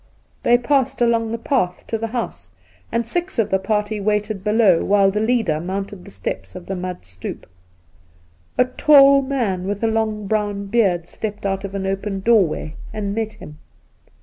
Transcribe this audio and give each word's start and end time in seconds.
They 0.41 0.57
passed 0.57 0.99
along 0.99 1.31
the 1.31 1.37
path 1.37 1.85
to 1.85 1.95
the 1.99 2.07
house, 2.07 2.49
and 2.91 3.05
six 3.05 3.37
of 3.37 3.51
the 3.51 3.59
party 3.59 3.99
waited 3.99 4.43
below 4.43 4.83
while 4.83 5.11
the 5.11 5.19
leader 5.19 5.59
mounted 5.59 6.03
the 6.05 6.09
steps 6.09 6.55
of 6.55 6.65
the 6.65 6.75
mud 6.75 7.03
stoep. 7.05 7.45
A 8.57 8.65
tall 8.65 9.21
man 9.21 9.67
with 9.67 9.83
a 9.83 9.87
long 9.87 10.25
brown 10.25 10.65
beard 10.65 11.07
stepped 11.07 11.45
out 11.45 11.63
of 11.63 11.75
an 11.75 11.85
open 11.85 12.21
doorway 12.21 12.73
and 12.91 13.13
met 13.13 13.33
him. 13.33 13.59